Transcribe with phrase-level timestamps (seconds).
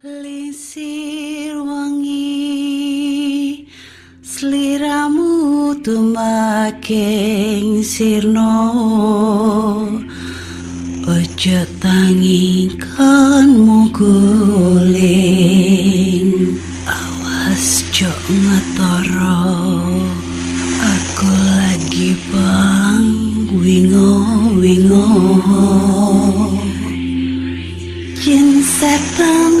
[0.00, 2.48] Lisir wangi
[4.24, 7.04] Seliramu tumaking
[7.84, 8.72] sirno.
[11.04, 12.80] Ojo tangikanmu
[13.92, 15.36] guling
[16.88, 19.44] Awas jok ngetoro.
[20.80, 23.04] Aku lagi bang
[23.52, 24.16] wingo
[24.56, 25.04] wingo.
[28.16, 29.60] Jin setan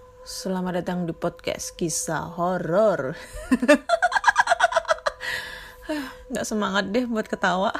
[0.21, 3.17] Selamat datang di podcast kisah horor.
[6.29, 7.73] Nggak semangat deh buat ketawa.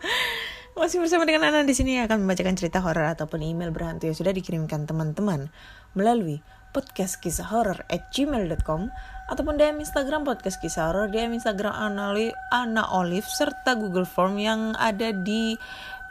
[0.80, 4.32] Masih bersama dengan Ana di sini akan membacakan cerita horor ataupun email berhantu yang sudah
[4.32, 5.52] dikirimkan teman-teman
[5.92, 6.40] melalui
[6.72, 8.88] podcast kisah horor at gmail.com
[9.28, 14.72] ataupun DM Instagram podcast kisah horor, DM Instagram Anali, Ana Olive serta Google Form yang
[14.80, 15.52] ada di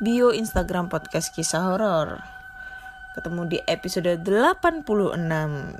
[0.05, 2.36] bio Instagram podcast kisah horor
[3.17, 4.85] ketemu di episode 86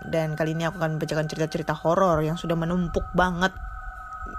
[0.09, 3.53] dan kali ini aku akan membacakan cerita-cerita horor yang sudah menumpuk banget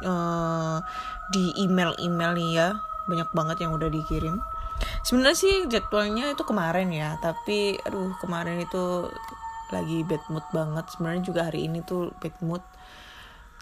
[0.02, 0.82] uh,
[1.30, 2.68] di email-email nih ya.
[3.06, 4.42] Banyak banget yang udah dikirim.
[5.06, 9.06] Sebenarnya sih jadwalnya itu kemarin ya tapi aduh kemarin itu
[9.70, 10.90] lagi bad mood banget.
[10.90, 12.66] Sebenarnya juga hari ini tuh bad mood.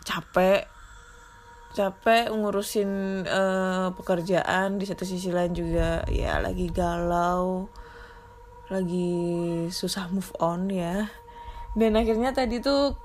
[0.00, 0.64] Capek.
[1.76, 4.80] Capek ngurusin uh, pekerjaan.
[4.80, 7.68] Di satu sisi lain juga ya lagi galau
[8.72, 9.10] lagi
[9.70, 11.06] susah move on ya.
[11.76, 12.96] Dan akhirnya tadi tuh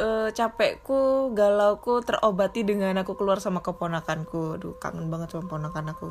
[0.00, 4.60] uh, capekku galauku terobati dengan aku keluar sama keponakanku.
[4.60, 6.08] Aduh kangen banget sama ponakan aku.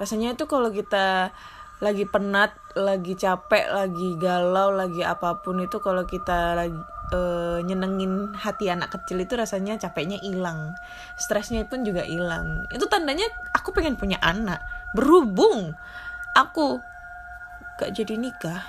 [0.00, 1.34] Rasanya itu kalau kita
[1.80, 6.76] lagi penat lagi capek lagi galau lagi apa pun itu kalau kita lagi
[7.16, 10.76] uh, nyenengin hati anak kecil itu rasanya capeknya hilang.
[11.16, 12.68] Stresnya pun juga hilang.
[12.72, 13.24] Itu tandanya
[13.56, 14.60] aku pengen punya anak.
[14.92, 15.72] Berhubung
[16.36, 16.80] aku
[17.80, 18.60] gak jadi nikah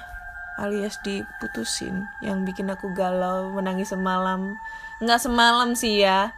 [0.62, 4.62] alias diputusin yang bikin aku galau menangis semalam.
[5.02, 6.36] Nggak semalam sih ya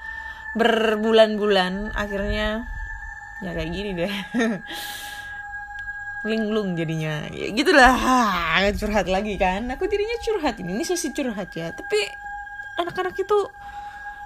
[0.55, 1.91] berbulan-bulan.
[1.97, 2.65] Akhirnya
[3.43, 4.13] ya kayak gini deh.
[6.29, 7.27] Linglung jadinya.
[7.29, 7.93] Ya gitulah.
[8.79, 9.67] Curhat lagi kan.
[9.75, 11.75] Aku jadinya curhat ini ini sesi curhat ya.
[11.75, 11.99] Tapi
[12.79, 13.51] anak-anak itu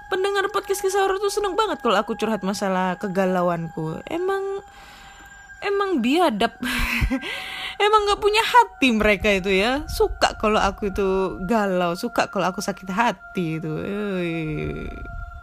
[0.08, 3.98] pendengar podcast kisah horor tuh seneng banget kalau aku curhat masalah kegalauanku.
[4.06, 4.62] Emang
[5.58, 6.54] emang biadab
[7.78, 9.86] emang nggak punya hati mereka itu ya.
[9.86, 13.72] Suka kalau aku itu galau suka kalau aku sakit hati itu.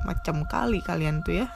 [0.08, 1.48] Macam kali kalian tuh ya.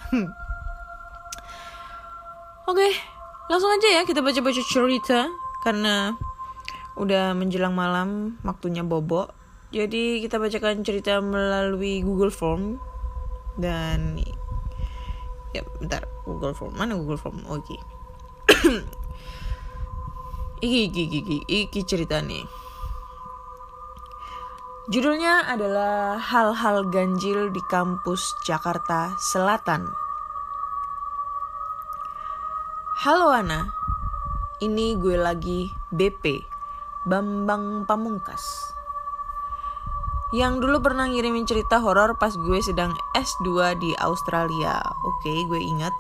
[2.70, 3.20] Oke
[3.50, 5.26] langsung aja ya kita baca-baca cerita
[5.66, 6.14] karena
[7.02, 9.34] udah menjelang malam waktunya bobo
[9.74, 12.78] jadi kita bacakan cerita melalui Google Form
[13.58, 14.22] dan
[15.50, 17.42] ya bentar Google Form mana Google Form?
[17.50, 17.74] Oke.
[17.74, 17.80] okay.
[20.60, 22.44] iki, iki, iki, iki, cerita nih.
[24.90, 29.94] Judulnya adalah Hal-hal ganjil di kampus Jakarta Selatan.
[33.00, 33.72] Halo Ana,
[34.60, 36.44] ini gue lagi BP,
[37.08, 38.76] Bambang Pamungkas.
[40.36, 44.78] Yang dulu pernah ngirimin cerita horor pas gue sedang S2 di Australia.
[45.08, 45.96] Oke, gue ingat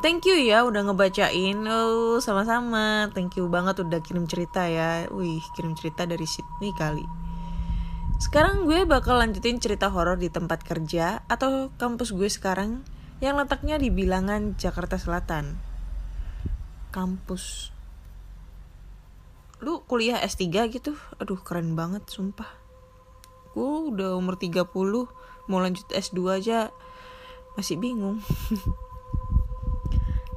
[0.00, 1.60] Thank you ya udah ngebacain.
[1.68, 3.12] Oh, sama-sama.
[3.12, 5.04] Thank you banget udah kirim cerita ya.
[5.12, 7.04] Wih, kirim cerita dari Sydney kali.
[8.16, 12.80] Sekarang gue bakal lanjutin cerita horor di tempat kerja atau kampus gue sekarang
[13.20, 15.60] yang letaknya di bilangan Jakarta Selatan.
[16.96, 17.68] Kampus.
[19.60, 20.96] Lu kuliah S3 gitu?
[21.20, 22.48] Aduh, keren banget sumpah.
[23.52, 24.64] Gue udah umur 30,
[25.44, 26.72] mau lanjut S2 aja
[27.60, 28.24] masih bingung.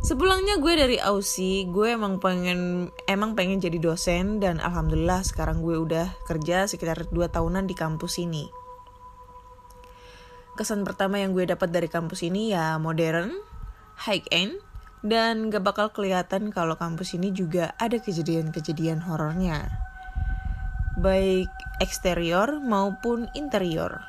[0.03, 5.79] Sebelumnya gue dari Aussie, gue emang pengen emang pengen jadi dosen dan alhamdulillah sekarang gue
[5.79, 8.51] udah kerja sekitar 2 tahunan di kampus ini.
[10.59, 13.31] Kesan pertama yang gue dapat dari kampus ini ya modern,
[14.03, 14.59] high end,
[15.07, 19.71] dan gak bakal kelihatan kalau kampus ini juga ada kejadian-kejadian horornya.
[20.99, 21.47] Baik
[21.79, 24.03] eksterior maupun interior.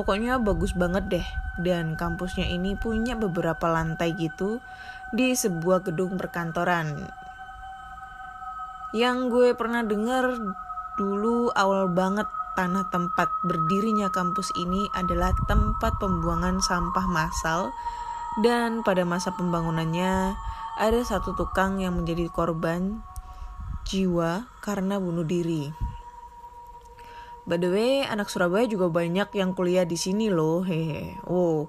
[0.00, 1.28] Pokoknya bagus banget deh.
[1.54, 4.58] Dan kampusnya ini punya beberapa lantai gitu
[5.12, 7.04] di sebuah gedung perkantoran.
[8.94, 10.38] Yang gue pernah dengar
[10.94, 17.74] dulu awal banget tanah tempat berdirinya kampus ini adalah tempat pembuangan sampah massal
[18.46, 20.38] dan pada masa pembangunannya
[20.78, 23.02] ada satu tukang yang menjadi korban
[23.86, 25.70] jiwa karena bunuh diri.
[27.44, 30.64] By the way, anak Surabaya juga banyak yang kuliah di sini loh.
[30.64, 31.20] Hehe.
[31.28, 31.68] Oh.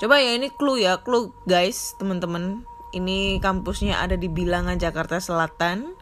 [0.00, 2.64] Coba ya ini clue ya, clue guys, teman-teman.
[2.96, 5.92] Ini kampusnya ada di Bilangan Jakarta Selatan.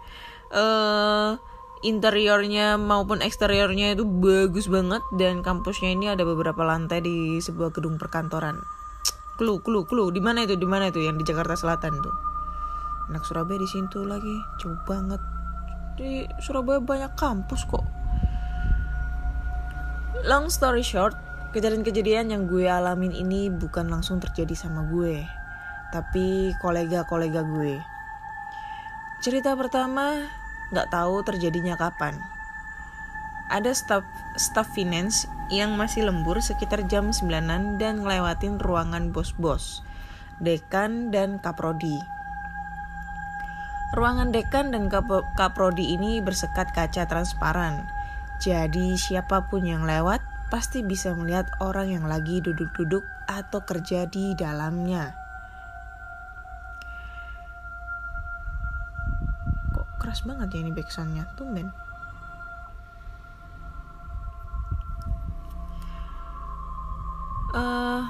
[0.54, 1.34] Uh,
[1.82, 7.98] interiornya maupun eksteriornya itu bagus banget dan kampusnya ini ada beberapa lantai di sebuah gedung
[7.98, 8.62] perkantoran.
[9.34, 10.14] Clue, clue, clue.
[10.14, 10.54] Di mana itu?
[10.54, 12.14] Di mana itu yang di Jakarta Selatan tuh?
[13.10, 14.38] Anak Surabaya di situ lagi.
[14.62, 15.18] Jauh banget.
[15.98, 17.82] Di Surabaya banyak kampus kok
[20.26, 21.14] Long story short,
[21.50, 25.24] kejadian-kejadian yang gue alamin ini bukan langsung terjadi sama gue,
[25.90, 27.80] tapi kolega-kolega gue.
[29.24, 30.28] Cerita pertama
[30.70, 32.16] nggak tahu terjadinya kapan.
[33.48, 34.04] Ada staff
[34.36, 39.80] staff finance yang masih lembur sekitar jam 9 dan ngelewatin ruangan bos-bos,
[40.44, 41.96] dekan dan kaprodi.
[43.96, 44.92] Ruangan dekan dan
[45.32, 47.88] kaprodi ini bersekat kaca transparan
[48.38, 54.32] jadi siapa pun yang lewat pasti bisa melihat orang yang lagi duduk-duduk atau kerja di
[54.32, 55.12] dalamnya.
[59.76, 61.68] Kok keras banget ya ini backsoundnya, tumben.
[67.48, 68.04] Uh,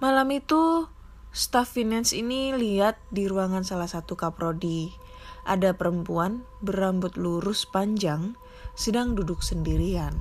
[0.00, 0.88] malam itu
[1.32, 5.03] staff finance ini lihat di ruangan salah satu kaprodi
[5.44, 8.36] ada perempuan berambut lurus panjang
[8.74, 10.16] sedang duduk sendirian.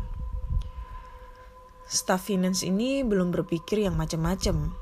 [1.87, 4.75] Staff finance ini belum berpikir yang macam-macam.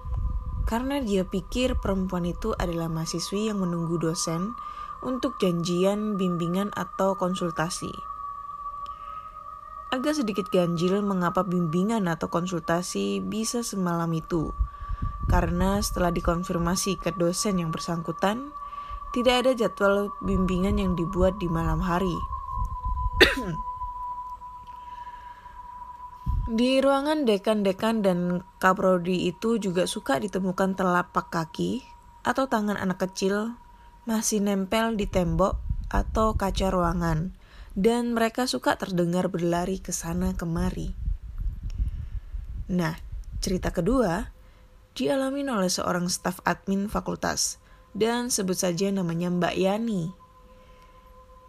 [0.70, 4.54] Karena dia pikir perempuan itu adalah mahasiswi yang menunggu dosen
[5.02, 7.92] untuk janjian bimbingan atau konsultasi.
[9.92, 14.56] Agak sedikit ganjil mengapa bimbingan atau konsultasi bisa semalam itu.
[15.28, 18.56] Karena setelah dikonfirmasi ke dosen yang bersangkutan,
[19.12, 22.16] tidak ada jadwal bimbingan yang dibuat di malam hari.
[26.52, 31.80] di ruangan dekan-dekan dan kaprodi itu juga suka ditemukan telapak kaki
[32.28, 33.56] atau tangan anak kecil
[34.04, 37.32] masih nempel di tembok atau kaca ruangan
[37.78, 40.92] dan mereka suka terdengar berlari ke sana kemari.
[42.68, 43.00] Nah,
[43.40, 44.28] cerita kedua
[44.92, 47.61] dialami oleh seorang staf admin fakultas
[47.92, 50.12] dan sebut saja namanya Mbak Yani.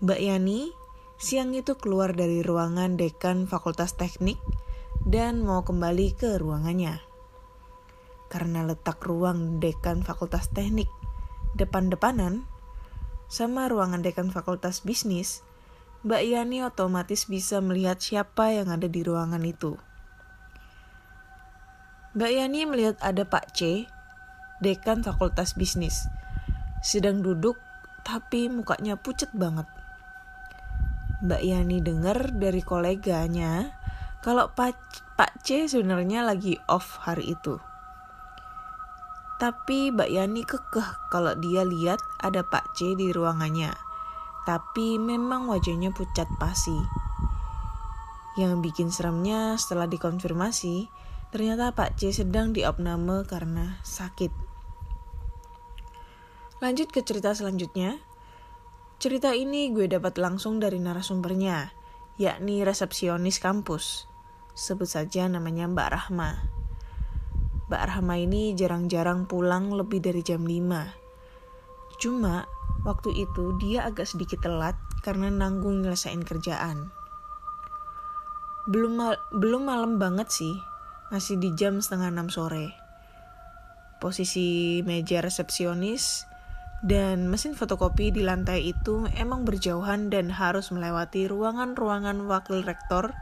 [0.02, 0.74] Mbak Yani
[1.22, 4.42] siang itu keluar dari ruangan dekan Fakultas Teknik
[5.06, 6.98] dan mau kembali ke ruangannya.
[8.26, 10.90] Karena letak ruang dekan Fakultas Teknik
[11.54, 12.48] depan-depanan
[13.32, 15.40] sama ruangan dekan Fakultas Bisnis,
[16.04, 19.78] Mbak Yani otomatis bisa melihat siapa yang ada di ruangan itu.
[22.12, 23.88] Mbak Yani melihat ada Pak C,
[24.60, 26.04] dekan Fakultas Bisnis,
[26.82, 27.56] sedang duduk
[28.02, 29.70] tapi mukanya pucet banget.
[31.22, 33.78] Mbak Yani dengar dari koleganya
[34.26, 34.74] kalau Pak,
[35.14, 37.62] Pak C sebenarnya lagi off hari itu.
[39.38, 43.70] Tapi Mbak Yani kekeh kalau dia lihat ada Pak C di ruangannya.
[44.42, 46.74] Tapi memang wajahnya pucat pasi.
[48.34, 50.90] Yang bikin seremnya setelah dikonfirmasi,
[51.30, 54.41] ternyata Pak C sedang diopname karena sakit.
[56.62, 57.98] Lanjut ke cerita selanjutnya.
[59.02, 61.74] Cerita ini gue dapat langsung dari narasumbernya,
[62.22, 64.06] yakni resepsionis kampus.
[64.54, 66.30] Sebut saja namanya Mbak Rahma.
[67.66, 71.98] Mbak Rahma ini jarang-jarang pulang lebih dari jam 5.
[71.98, 72.46] Cuma
[72.86, 76.94] waktu itu dia agak sedikit telat karena nanggung nyelesain kerjaan.
[78.70, 80.54] Belum mal belum malam banget sih,
[81.10, 82.70] masih di jam setengah enam sore.
[83.98, 86.30] Posisi meja resepsionis
[86.82, 93.14] dan mesin fotokopi di lantai itu emang berjauhan dan harus melewati ruangan-ruangan wakil rektor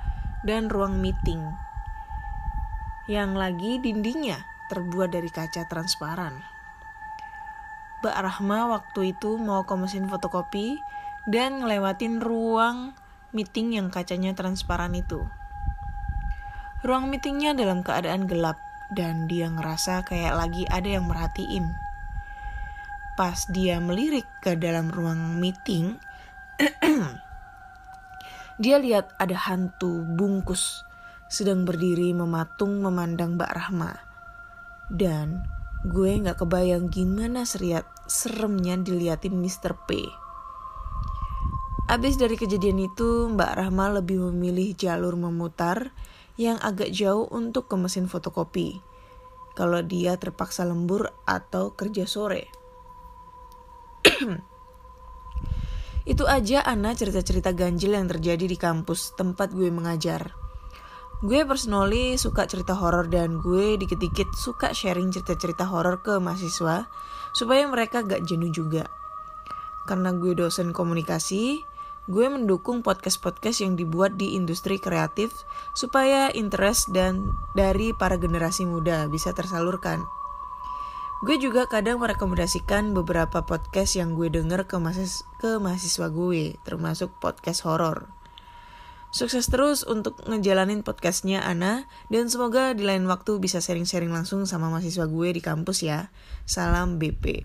[0.48, 1.44] dan ruang meeting.
[3.04, 4.40] Yang lagi dindingnya
[4.72, 6.40] terbuat dari kaca transparan.
[8.00, 10.80] Mbak Rahma waktu itu mau ke mesin fotokopi
[11.28, 12.96] dan ngelewatin ruang
[13.36, 15.28] meeting yang kacanya transparan itu.
[16.80, 18.56] Ruang meetingnya dalam keadaan gelap
[18.96, 21.89] dan dia ngerasa kayak lagi ada yang merhatiin
[23.20, 26.00] pas dia melirik ke dalam ruang meeting,
[28.64, 30.88] dia lihat ada hantu bungkus
[31.28, 33.92] sedang berdiri mematung memandang Mbak Rahma.
[34.88, 35.44] Dan
[35.84, 39.76] gue gak kebayang gimana seriat seremnya diliatin Mr.
[39.84, 40.00] P.
[41.92, 45.92] Abis dari kejadian itu, Mbak Rahma lebih memilih jalur memutar
[46.40, 48.80] yang agak jauh untuk ke mesin fotokopi.
[49.52, 52.59] Kalau dia terpaksa lembur atau kerja sore.
[56.10, 60.32] Itu aja Ana cerita-cerita ganjil yang terjadi di kampus tempat gue mengajar.
[61.20, 66.88] Gue personally suka cerita horor dan gue dikit-dikit suka sharing cerita-cerita horor ke mahasiswa
[67.36, 68.88] supaya mereka gak jenuh juga.
[69.84, 71.60] Karena gue dosen komunikasi,
[72.08, 75.44] gue mendukung podcast-podcast yang dibuat di industri kreatif
[75.76, 80.00] supaya interest dan dari para generasi muda bisa tersalurkan.
[81.20, 87.12] Gue juga kadang merekomendasikan beberapa podcast yang gue denger ke, mahasiswa, ke mahasiswa gue, termasuk
[87.20, 88.08] podcast horor.
[89.12, 94.72] Sukses terus untuk ngejalanin podcastnya Ana, dan semoga di lain waktu bisa sharing-sharing langsung sama
[94.72, 96.08] mahasiswa gue di kampus ya.
[96.48, 97.44] Salam BP.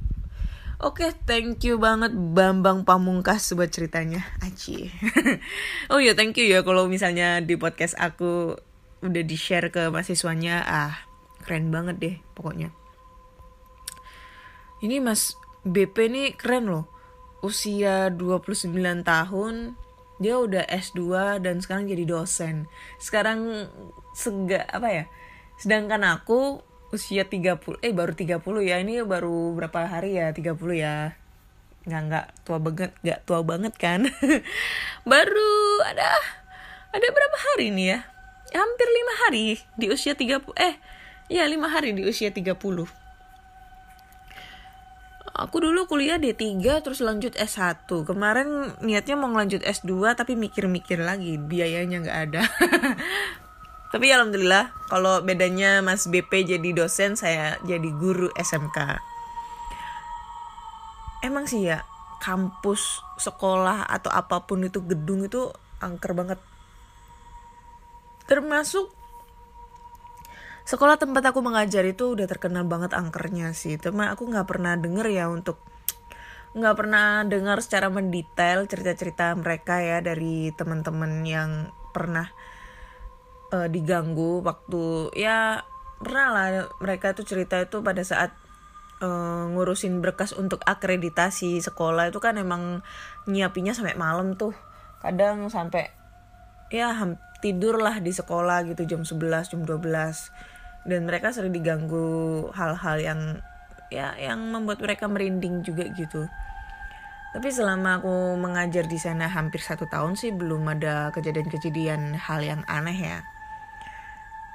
[0.79, 4.23] Oke, thank you banget Bambang Pamungkas buat ceritanya.
[4.39, 4.87] Aci.
[5.91, 8.55] oh ya, thank you ya kalau misalnya di podcast aku
[9.03, 10.63] udah di-share ke mahasiswanya.
[10.63, 10.95] Ah,
[11.43, 12.84] keren banget deh pokoknya.
[14.83, 16.85] Ini Mas BP nih keren loh.
[17.39, 18.73] Usia 29
[19.05, 19.77] tahun,
[20.19, 22.67] dia udah S2 dan sekarang jadi dosen.
[22.99, 23.69] Sekarang
[24.15, 25.03] sega apa ya?
[25.55, 26.59] Sedangkan aku
[26.91, 28.81] usia 30 eh baru 30 ya.
[28.81, 30.31] Ini baru berapa hari ya?
[30.31, 31.15] 30 ya.
[31.85, 34.09] Nggak nggak tua banget, nggak tua banget kan.
[35.11, 35.53] baru
[35.85, 36.09] ada
[36.91, 37.99] ada berapa hari nih ya?
[38.55, 40.75] Hampir lima hari di usia 30 eh
[41.27, 43.04] ya lima hari di usia 30
[45.35, 51.35] aku dulu kuliah D3 terus lanjut S1 kemarin niatnya mau lanjut S2 tapi mikir-mikir lagi.
[51.35, 52.41] Biayanya nggak ada.
[53.93, 58.99] Tapi alhamdulillah kalau bedanya Mas BP jadi dosen saya jadi guru SMK
[61.25, 61.81] emang sih ya
[62.21, 65.49] kampus sekolah atau apa pun itu gedung itu
[65.81, 66.39] angker banget.
[68.29, 68.93] Termasuk
[70.65, 73.77] sekolah tempat aku mengajar itu udah terkenal banget angkernya sih.
[73.77, 75.61] Teman aku nggak pernah denger ya untuk
[76.55, 81.51] nggak pernah dengar secara mendetail cerita-cerita mereka ya dari teman-teman yang
[81.91, 82.31] pernah
[83.51, 85.67] uh, diganggu waktu ya
[85.99, 86.47] pernah lah
[86.79, 88.31] mereka tuh cerita itu pada saat
[89.03, 92.81] uh, ngurusin berkas untuk akreditasi sekolah itu kan emang
[93.27, 94.55] nyiapinya sampai malam tuh.
[95.03, 95.91] Kadang sampai
[96.73, 96.95] ya
[97.43, 100.54] tidur lah di sekolah gitu jam 11 jam 12
[100.85, 103.21] dan mereka sering diganggu hal-hal yang
[103.89, 106.29] ya yang membuat mereka merinding juga gitu.
[107.35, 112.61] Tapi selama aku mengajar di sana hampir satu tahun sih belum ada kejadian-kejadian hal yang
[112.69, 113.19] aneh ya.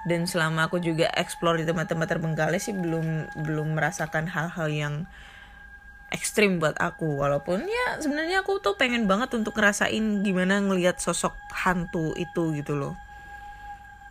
[0.08, 4.94] Dan selama aku juga explore di tempat-tempat terbengkalai sih belum belum merasakan hal-hal yang
[6.08, 7.20] ekstrim buat aku.
[7.20, 12.80] Walaupun ya sebenarnya aku tuh pengen banget untuk ngerasain gimana ngelihat sosok hantu itu gitu
[12.80, 13.10] loh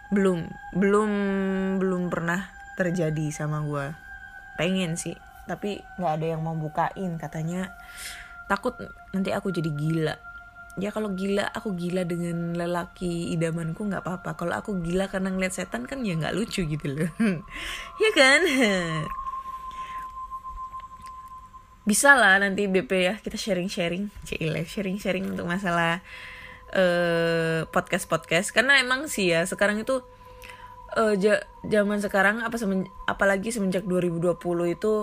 [0.10, 1.12] belum belum
[1.78, 3.94] belum pernah terjadi sama gue
[4.58, 5.16] pengen sih
[5.50, 7.18] tapi nggak ada yang mau bukain.
[7.18, 7.74] Katanya
[8.46, 8.78] takut
[9.10, 10.16] nanti aku jadi gila.
[10.78, 14.38] Ya kalau gila aku gila dengan lelaki idamanku nggak apa-apa.
[14.38, 17.10] Kalau aku gila karena ngeliat setan kan ya nggak lucu gitu loh.
[18.04, 18.46] Ya kan?
[21.90, 24.14] Bisa lah nanti BP ya kita sharing-sharing.
[24.22, 26.06] Cile sharing-sharing untuk masalah
[26.74, 30.02] uh, podcast podcast karena emang sih ya sekarang itu
[30.98, 31.14] uh,
[31.66, 34.38] zaman sekarang apa semen, apalagi semenjak 2020
[34.74, 34.94] itu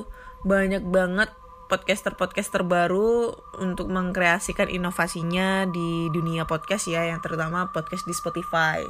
[0.43, 1.31] banyak banget
[1.67, 8.87] podcaster-podcaster baru untuk mengkreasikan inovasinya di dunia podcast ya yang terutama podcast di Spotify.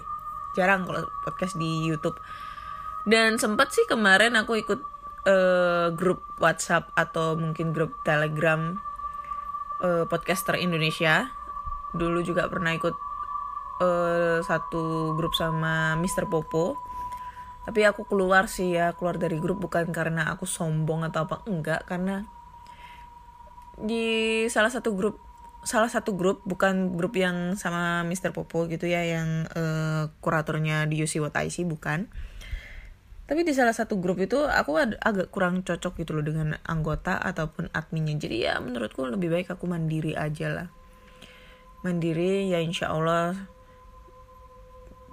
[0.52, 2.20] Jarang kalau podcast di YouTube.
[3.08, 4.80] Dan sempat sih kemarin aku ikut
[5.24, 8.76] uh, grup WhatsApp atau mungkin grup Telegram
[9.80, 11.32] uh, podcaster Indonesia
[11.94, 12.94] dulu juga pernah ikut
[13.82, 16.26] uh, satu grup sama Mr.
[16.26, 16.80] Popo
[17.66, 21.82] tapi aku keluar sih ya keluar dari grup bukan karena aku sombong atau apa enggak
[21.82, 22.22] karena
[23.74, 25.18] di salah satu grup
[25.66, 28.30] salah satu grup bukan grup yang sama Mr.
[28.30, 32.06] Popo gitu ya yang uh, kuratornya di UC What I See bukan
[33.26, 37.18] tapi di salah satu grup itu aku ag agak kurang cocok gitu loh dengan anggota
[37.18, 40.68] ataupun adminnya jadi ya menurutku lebih baik aku mandiri aja lah
[41.86, 43.46] mandiri ya insya Allah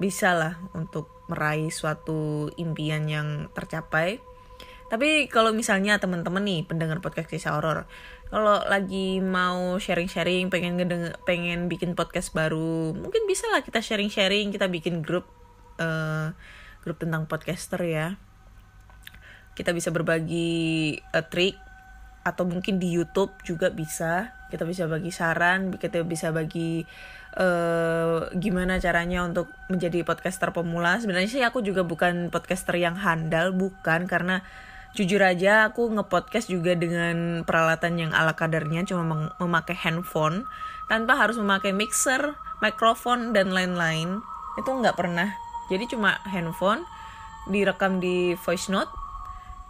[0.02, 4.18] bisa lah untuk meraih suatu impian yang tercapai.
[4.90, 7.86] Tapi kalau misalnya teman-teman nih pendengar podcast kisah horor
[8.34, 14.50] kalau lagi mau sharing-sharing pengen ngedenger, pengen bikin podcast baru mungkin bisa lah kita sharing-sharing
[14.50, 15.30] kita bikin grup
[15.78, 16.34] uh,
[16.82, 18.18] grup tentang podcaster ya.
[19.54, 21.54] Kita bisa berbagi uh, trik
[22.26, 26.86] atau mungkin di YouTube juga bisa kita bisa bagi saran kita bisa bagi
[27.42, 31.02] uh, gimana caranya untuk menjadi podcaster pemula.
[31.02, 34.46] Sebenarnya sih aku juga bukan podcaster yang handal bukan karena
[34.94, 40.46] jujur aja aku ngepodcast juga dengan peralatan yang ala kadarnya cuma mem memakai handphone.
[40.86, 44.22] Tanpa harus memakai mixer, mikrofon dan lain-lain.
[44.62, 45.34] Itu nggak pernah.
[45.74, 46.86] Jadi cuma handphone
[47.50, 48.94] direkam di voice note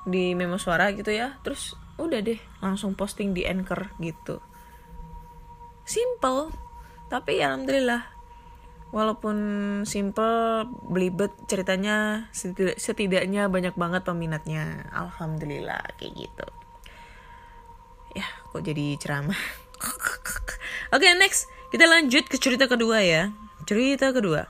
[0.04, 1.40] di memo suara gitu ya.
[1.48, 4.53] Terus udah deh langsung posting di anchor gitu
[5.88, 6.52] simple.
[7.08, 8.10] Tapi ya alhamdulillah.
[8.94, 9.38] Walaupun
[9.90, 12.30] simple belibet ceritanya
[12.78, 14.90] setidaknya banyak banget peminatnya.
[14.94, 16.48] Alhamdulillah kayak gitu.
[18.14, 19.38] Ya kok jadi ceramah?
[20.94, 21.50] Oke okay, next.
[21.74, 23.34] Kita lanjut ke cerita kedua ya.
[23.66, 24.46] Cerita kedua.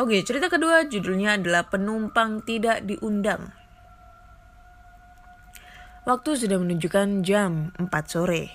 [0.00, 3.52] Oke, cerita kedua judulnya adalah penumpang tidak diundang.
[6.10, 8.50] Waktu sudah menunjukkan jam 4 sore.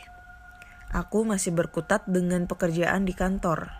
[0.91, 3.71] Aku masih berkutat dengan pekerjaan di kantor.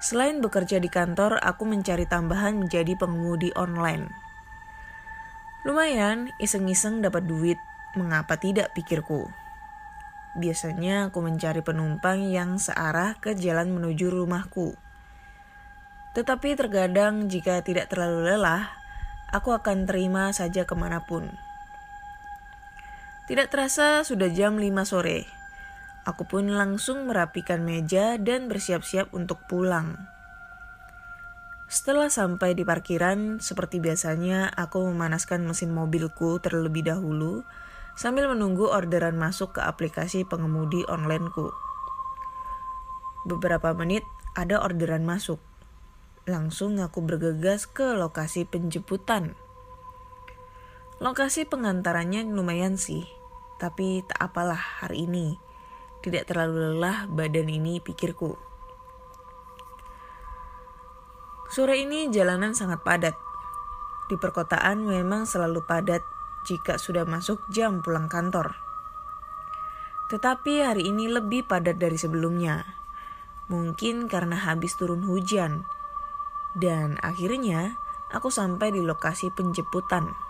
[0.00, 4.08] Selain bekerja di kantor, aku mencari tambahan menjadi pengemudi online.
[5.68, 7.60] Lumayan, iseng-iseng dapat duit.
[7.92, 9.28] Mengapa tidak pikirku?
[10.40, 14.80] Biasanya aku mencari penumpang yang searah ke jalan menuju rumahku.
[16.16, 18.72] Tetapi terkadang jika tidak terlalu lelah,
[19.28, 21.51] aku akan terima saja ke mana pun.
[23.32, 25.24] Tidak terasa sudah jam 5 sore.
[26.04, 29.96] Aku pun langsung merapikan meja dan bersiap-siap untuk pulang.
[31.64, 37.40] Setelah sampai di parkiran, seperti biasanya aku memanaskan mesin mobilku terlebih dahulu
[37.96, 41.56] sambil menunggu orderan masuk ke aplikasi pengemudi onlineku.
[43.24, 44.04] Beberapa menit
[44.36, 45.40] ada orderan masuk.
[46.28, 49.32] Langsung aku bergegas ke lokasi penjemputan.
[51.00, 53.21] Lokasi pengantarannya lumayan sih,
[53.62, 55.38] tapi tak apalah hari ini.
[56.02, 58.34] Tidak terlalu lelah badan ini pikirku.
[61.46, 63.14] Sore ini jalanan sangat padat.
[64.10, 66.02] Di perkotaan memang selalu padat
[66.42, 68.58] jika sudah masuk jam pulang kantor.
[70.10, 72.66] Tetapi hari ini lebih padat dari sebelumnya.
[73.46, 75.62] Mungkin karena habis turun hujan
[76.58, 77.78] dan akhirnya
[78.10, 80.21] aku sampai di lokasi penjemputan.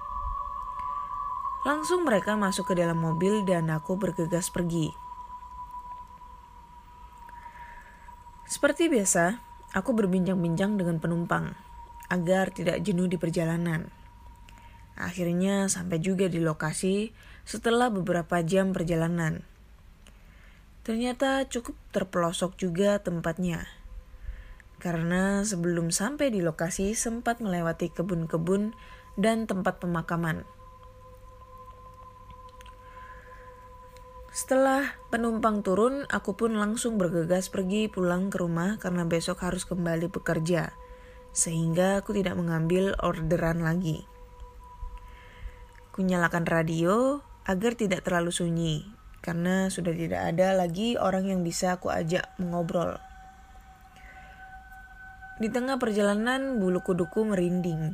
[1.63, 4.91] Langsung mereka masuk ke dalam mobil dan aku bergegas pergi.
[8.51, 9.39] Seperti biasa,
[9.73, 11.55] aku berbincang-bincang dengan penumpang
[12.11, 13.89] agar tidak jenuh di perjalanan.
[14.99, 17.15] Akhirnya sampai juga di lokasi
[17.49, 19.47] setelah beberapa jam perjalanan.
[20.83, 23.83] Ternyata cukup terpelosok juga tempatnya
[24.83, 28.75] karena sebelum sampai di lokasi sempat melewati kebun-kebun
[29.15, 30.43] dan tempat pemakaman.
[34.33, 40.09] Setelah penumpang turun, aku pun langsung bergegas pergi pulang ke rumah karena besok harus kembali
[40.09, 40.73] bekerja,
[41.37, 44.09] sehingga aku tidak mengambil orderan lagi.
[45.93, 48.89] Kunyalakan radio agar tidak terlalu sunyi,
[49.21, 52.97] karena sudah tidak ada lagi orang yang bisa aku ajak mengobrol.
[55.37, 57.93] Di tengah perjalanan bulu kuduku merinding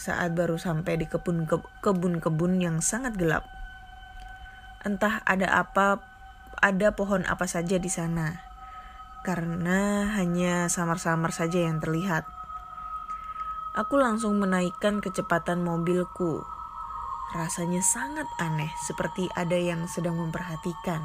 [0.00, 3.55] saat baru sampai di kebun-kebun yang sangat gelap.
[4.86, 5.98] Entah ada apa,
[6.62, 8.38] ada pohon apa saja di sana,
[9.26, 12.22] karena hanya samar-samar saja yang terlihat.
[13.74, 16.46] Aku langsung menaikkan kecepatan mobilku.
[17.34, 21.02] Rasanya sangat aneh, seperti ada yang sedang memperhatikan.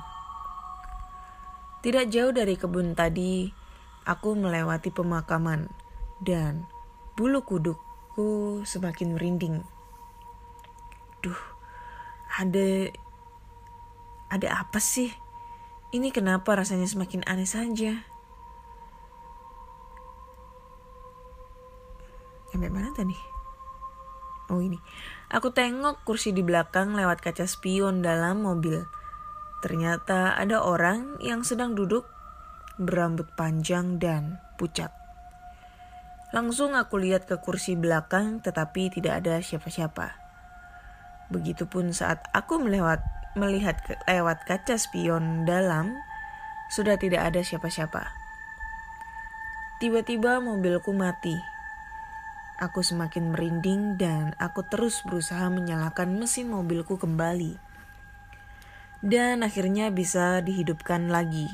[1.81, 3.49] Tidak jauh dari kebun tadi,
[4.01, 5.69] Aku melewati pemakaman
[6.17, 6.65] dan
[7.13, 9.61] bulu kudukku semakin merinding.
[11.21, 11.37] Duh,
[12.33, 12.89] ada
[14.31, 15.11] ada apa sih?
[15.91, 18.07] Ini kenapa rasanya semakin aneh saja?
[22.47, 23.15] Sampai mana tadi?
[24.47, 24.79] Oh ini.
[25.31, 28.87] Aku tengok kursi di belakang lewat kaca spion dalam mobil.
[29.59, 32.07] Ternyata ada orang yang sedang duduk
[32.79, 34.95] berambut panjang dan pucat.
[36.31, 40.15] Langsung aku lihat ke kursi belakang tetapi tidak ada siapa-siapa.
[41.31, 43.03] Begitupun saat aku melewat
[43.35, 45.99] melihat ke, lewat kaca spion dalam,
[46.71, 48.11] sudah tidak ada siapa-siapa.
[49.81, 51.35] Tiba-tiba mobilku mati.
[52.61, 57.57] Aku semakin merinding dan aku terus berusaha menyalakan mesin mobilku kembali.
[59.01, 61.49] Dan akhirnya bisa dihidupkan lagi.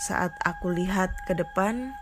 [0.00, 1.92] Saat aku lihat ke depan,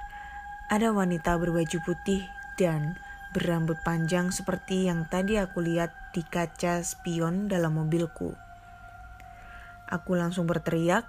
[0.71, 2.95] ada wanita berbaju putih dan
[3.31, 8.35] berambut panjang seperti yang tadi aku lihat di kaca spion dalam mobilku.
[9.91, 11.07] Aku langsung berteriak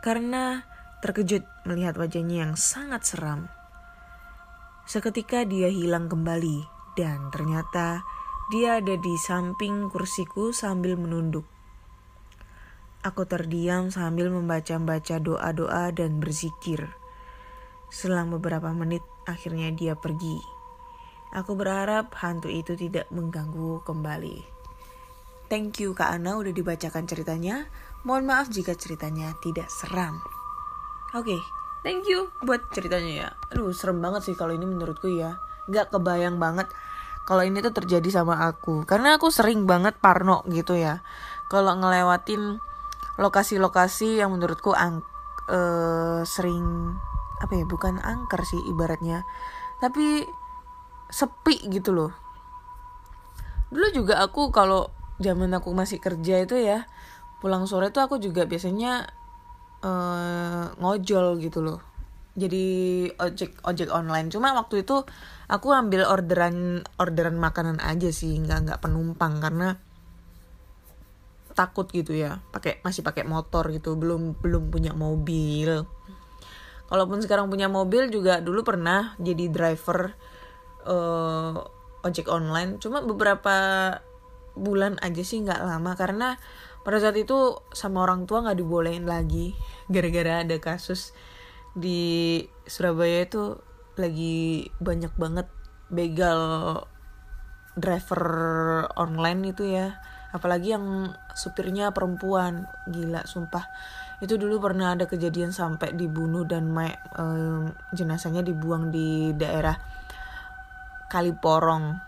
[0.00, 0.64] karena
[1.00, 3.48] terkejut melihat wajahnya yang sangat seram.
[4.84, 6.64] Seketika dia hilang kembali
[6.96, 8.04] dan ternyata
[8.52, 11.48] dia ada di samping kursiku sambil menunduk.
[13.02, 16.86] Aku terdiam sambil membaca-baca doa-doa dan berzikir.
[17.90, 20.51] Selang beberapa menit akhirnya dia pergi.
[21.32, 24.44] Aku berharap hantu itu tidak mengganggu kembali.
[25.48, 27.68] Thank you Kak Ana udah dibacakan ceritanya.
[28.04, 30.20] Mohon maaf jika ceritanya tidak seram.
[31.12, 31.40] Oke, okay,
[31.84, 33.28] thank you buat ceritanya ya.
[33.52, 35.40] Aduh, serem banget sih kalau ini menurutku ya.
[35.72, 36.68] Gak kebayang banget
[37.24, 38.84] kalau ini tuh terjadi sama aku.
[38.84, 41.00] Karena aku sering banget parno gitu ya.
[41.48, 42.60] Kalau ngelewatin
[43.20, 45.04] lokasi-lokasi yang menurutku ang
[45.48, 46.96] uh, sering
[47.42, 49.26] apa ya bukan angker sih ibaratnya
[49.82, 50.22] tapi
[51.12, 52.10] sepi gitu loh.
[53.68, 54.88] Dulu juga aku kalau
[55.20, 56.88] zaman aku masih kerja itu ya
[57.38, 59.06] pulang sore tuh aku juga biasanya
[59.84, 61.80] uh, ngojol gitu loh.
[62.32, 62.64] Jadi
[63.20, 64.32] ojek ojek online.
[64.32, 65.04] Cuma waktu itu
[65.52, 69.76] aku ambil orderan orderan makanan aja sih nggak nggak penumpang karena
[71.52, 72.40] takut gitu ya.
[72.54, 75.84] Pakai masih pakai motor gitu belum belum punya mobil.
[76.88, 80.12] Kalaupun sekarang punya mobil juga dulu pernah jadi driver
[80.86, 81.62] uh,
[82.02, 82.78] ojek online.
[82.82, 83.54] Cuma beberapa
[84.52, 85.92] bulan aja sih nggak lama.
[85.96, 86.36] Karena
[86.82, 89.54] pada saat itu sama orang tua nggak dibolehin lagi.
[89.88, 91.14] Gara-gara ada kasus
[91.72, 93.56] di Surabaya itu
[93.96, 95.48] lagi banyak banget
[95.92, 96.84] begal
[97.78, 98.24] driver
[98.98, 99.96] online itu ya.
[100.32, 102.66] Apalagi yang supirnya perempuan.
[102.88, 103.64] Gila sumpah.
[104.22, 106.70] Itu dulu pernah ada kejadian sampai dibunuh dan
[107.18, 109.74] um, jenazahnya dibuang di daerah
[111.12, 112.00] Kaliporong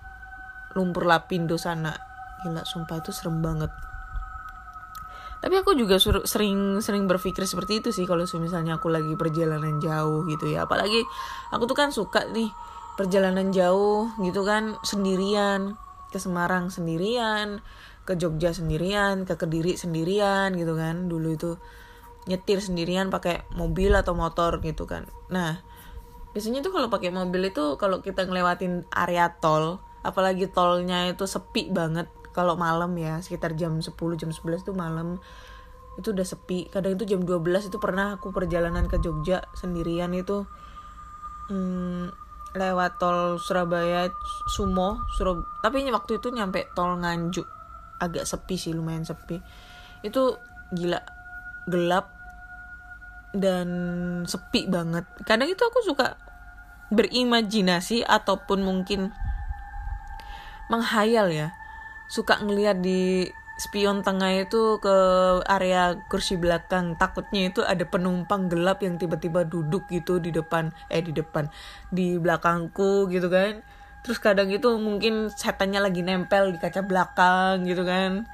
[0.72, 1.92] lumpur lapindo sana.
[2.40, 3.68] Gila sumpah itu serem banget.
[5.44, 10.24] Tapi aku juga sering sering berpikir seperti itu sih kalau misalnya aku lagi perjalanan jauh
[10.24, 10.64] gitu ya.
[10.64, 11.04] Apalagi
[11.52, 12.48] aku tuh kan suka nih
[12.96, 15.76] perjalanan jauh gitu kan sendirian
[16.08, 17.60] ke Semarang sendirian
[18.08, 21.12] ke Jogja sendirian ke Kediri sendirian gitu kan.
[21.12, 21.60] Dulu itu
[22.24, 25.04] nyetir sendirian pakai mobil atau motor gitu kan.
[25.28, 25.60] Nah
[26.34, 31.72] biasanya tuh kalau pakai mobil itu kalau kita ngelewatin area tol apalagi tolnya itu sepi
[31.72, 32.10] banget.
[32.34, 35.22] Kalau malam ya sekitar jam 10 jam 11 tuh malam.
[35.96, 36.66] Itu udah sepi.
[36.68, 40.44] Kadang itu jam 12 itu pernah aku perjalanan ke Jogja sendirian itu.
[41.48, 42.10] Hmm,
[42.54, 44.08] lewat tol Surabaya
[44.48, 47.46] Sumo Surab tapi waktu itu nyampe tol Nganjuk.
[48.02, 49.38] Agak sepi sih lumayan sepi.
[50.02, 50.36] Itu
[50.74, 50.98] gila
[51.70, 52.13] gelap
[53.34, 53.68] dan
[54.24, 55.04] sepi banget.
[55.26, 56.16] Kadang itu aku suka
[56.94, 59.10] berimajinasi ataupun mungkin
[60.70, 61.50] menghayal ya.
[62.06, 64.96] Suka ngeliat di spion tengah itu ke
[65.50, 66.94] area kursi belakang.
[66.94, 70.70] Takutnya itu ada penumpang gelap yang tiba-tiba duduk gitu di depan.
[70.86, 71.50] Eh di depan.
[71.90, 73.60] Di belakangku gitu kan.
[74.06, 78.30] Terus kadang itu mungkin setannya lagi nempel di kaca belakang gitu kan.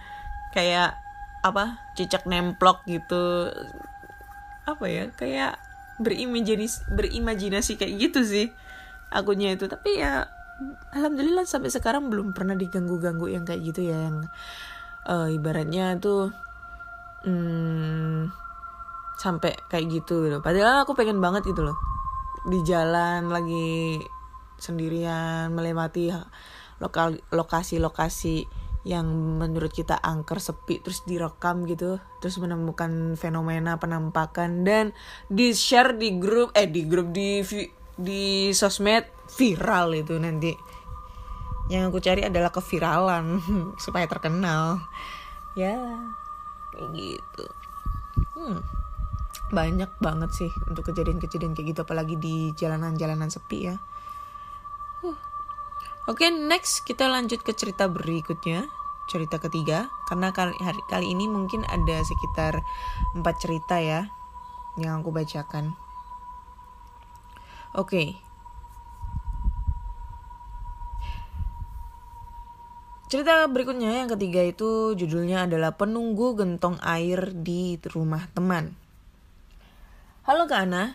[0.52, 1.00] Kayak
[1.40, 3.48] apa cicak nemplok gitu
[4.68, 5.56] apa ya kayak
[6.00, 8.46] berimajinasi berimajinasi kayak gitu sih
[9.12, 9.68] akunya itu.
[9.68, 10.28] Tapi ya
[10.92, 14.28] alhamdulillah sampai sekarang belum pernah diganggu ganggu yang kayak gitu ya yang
[15.08, 16.28] uh, ibaratnya tuh
[17.24, 18.28] hmm,
[19.20, 21.76] sampai kayak gitu gitu padahal aku pengen banget gitu loh
[22.48, 24.00] di jalan lagi
[24.56, 26.12] sendirian melewati
[26.80, 28.48] lokal lokasi-lokasi
[28.80, 29.04] yang
[29.36, 34.96] menurut kita angker sepi terus direkam gitu terus menemukan fenomena penampakan dan
[35.28, 37.44] di share di grup eh di grup di
[38.00, 40.56] di sosmed viral itu nanti.
[41.70, 43.38] Yang aku cari adalah keviralan
[43.84, 44.80] supaya terkenal.
[45.54, 45.76] Ya
[46.72, 47.46] kayak gitu.
[48.34, 48.64] Hmm,
[49.52, 53.76] banyak banget sih untuk kejadian-kejadian kayak gitu apalagi di jalanan-jalanan sepi ya
[56.08, 58.64] Oke, okay, next kita lanjut ke cerita berikutnya,
[59.12, 59.92] cerita ketiga.
[60.08, 62.64] Karena kali hari, kali ini mungkin ada sekitar
[63.12, 64.08] empat cerita ya
[64.80, 65.76] yang aku bacakan.
[67.76, 67.84] Oke.
[67.84, 68.08] Okay.
[73.10, 78.78] Cerita berikutnya yang ketiga itu judulnya adalah Penunggu Gentong Air di Rumah Teman.
[80.30, 80.94] Halo Kak Ana,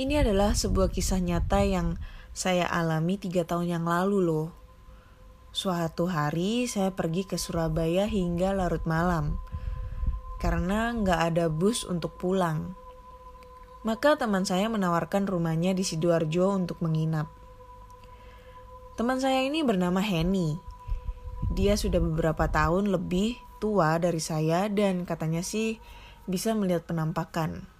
[0.00, 2.00] ini adalah sebuah kisah nyata yang
[2.34, 4.50] saya alami tiga tahun yang lalu loh.
[5.54, 9.38] Suatu hari saya pergi ke Surabaya hingga larut malam.
[10.42, 12.74] Karena nggak ada bus untuk pulang.
[13.86, 17.30] Maka teman saya menawarkan rumahnya di Sidoarjo untuk menginap.
[18.98, 20.58] Teman saya ini bernama Henny.
[21.54, 25.78] Dia sudah beberapa tahun lebih tua dari saya dan katanya sih
[26.26, 27.70] bisa melihat penampakan.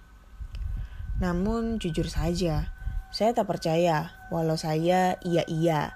[1.19, 2.74] Namun jujur saja,
[3.15, 5.95] saya tak percaya walau saya iya-iya.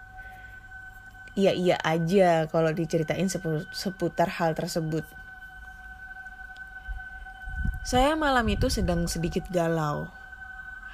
[1.36, 3.28] Iya-iya aja kalau diceritain
[3.76, 5.04] seputar hal tersebut.
[7.84, 10.08] Saya malam itu sedang sedikit galau.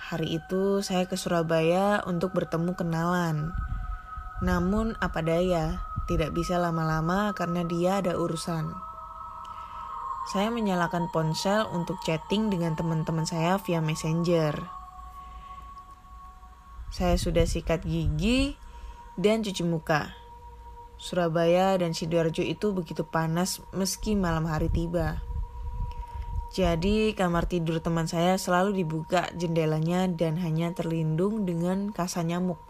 [0.09, 3.53] Hari itu saya ke Surabaya untuk bertemu kenalan.
[4.41, 5.77] Namun apa daya,
[6.09, 8.73] tidak bisa lama-lama karena dia ada urusan.
[10.33, 14.84] Saya menyalakan ponsel untuk chatting dengan teman-teman saya via Messenger.
[16.95, 18.55] Saya sudah sikat gigi
[19.19, 20.15] dan cuci muka.
[20.95, 25.19] Surabaya dan Sidoarjo itu begitu panas meski malam hari tiba.
[26.55, 32.63] Jadi kamar tidur teman saya selalu dibuka jendelanya dan hanya terlindung dengan kasa nyamuk.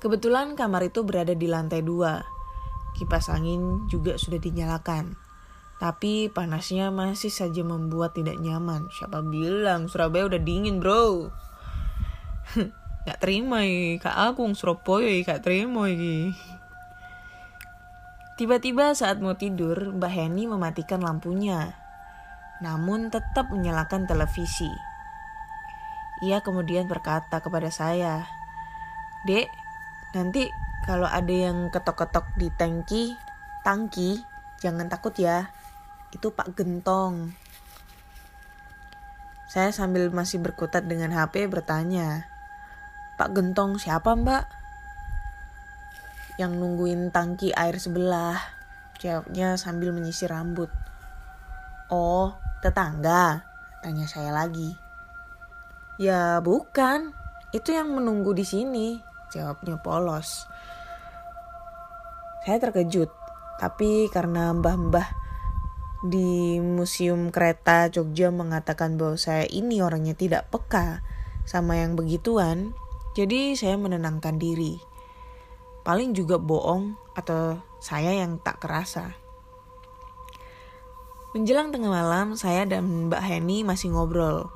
[0.00, 2.24] Kebetulan kamar itu berada di lantai dua.
[2.96, 5.20] Kipas angin juga sudah dinyalakan.
[5.76, 8.88] Tapi panasnya masih saja membuat tidak nyaman.
[8.88, 11.28] Siapa bilang Surabaya udah dingin bro?
[13.06, 16.30] Gak terima ya, Kak Agung Surabaya ya, gak terima ya.
[18.38, 21.74] Tiba-tiba saat mau tidur, Mbak Heni mematikan lampunya.
[22.62, 24.70] Namun tetap menyalakan televisi.
[26.22, 28.22] Ia kemudian berkata kepada saya,
[29.26, 29.50] Dek,
[30.12, 30.52] Nanti
[30.84, 33.16] kalau ada yang ketok-ketok di tangki,
[33.64, 34.20] tangki,
[34.60, 35.48] jangan takut ya.
[36.12, 37.32] Itu Pak Gentong.
[39.48, 42.28] Saya sambil masih berkutat dengan HP bertanya,
[43.22, 44.50] Pak Gentong siapa mbak?
[46.42, 48.34] Yang nungguin tangki air sebelah.
[48.98, 50.66] Jawabnya sambil menyisir rambut.
[51.86, 52.34] Oh,
[52.66, 53.46] tetangga?
[53.78, 54.74] Tanya saya lagi.
[56.02, 57.14] Ya bukan,
[57.54, 58.98] itu yang menunggu di sini.
[59.30, 60.50] Jawabnya polos.
[62.42, 63.14] Saya terkejut,
[63.62, 65.06] tapi karena mbah-mbah
[66.10, 71.06] di Museum Kereta Jogja mengatakan bahwa saya ini orangnya tidak peka
[71.46, 72.74] sama yang begituan,
[73.12, 74.80] jadi saya menenangkan diri.
[75.84, 79.12] Paling juga bohong atau saya yang tak kerasa.
[81.36, 84.48] Menjelang tengah malam, saya dan Mbak Heni masih ngobrol.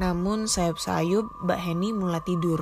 [0.00, 2.60] Namun sayup-sayup Mbak Heni mulai tidur.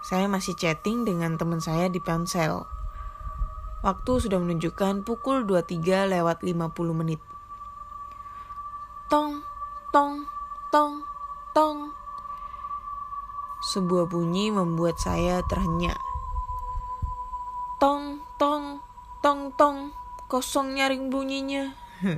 [0.00, 2.66] Saya masih chatting dengan teman saya di ponsel.
[3.86, 7.20] Waktu sudah menunjukkan pukul 23 lewat 50 menit.
[9.10, 9.42] Tong,
[9.94, 10.26] tong,
[10.70, 11.02] tong,
[11.54, 11.99] tong.
[13.60, 16.00] Sebuah bunyi membuat saya terhenyak.
[17.76, 18.80] Tong, tong,
[19.20, 19.92] tong, tong.
[20.32, 21.76] Kosong nyaring bunyinya.